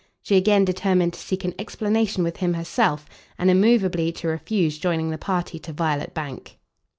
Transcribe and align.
She 0.23 0.35
again 0.35 0.65
determined 0.65 1.13
to 1.13 1.19
seek 1.19 1.43
an 1.45 1.53
explanation 1.59 2.23
with 2.23 2.37
him 2.37 2.55
herself, 2.55 3.05
and 3.37 3.51
immovably 3.51 4.11
to 4.13 4.27
refuse 4.27 4.79
joining 4.79 5.11
the 5.11 5.19
party 5.19 5.59
to 5.59 5.73
Violet 5.73 6.15
Bank. 6.15 6.57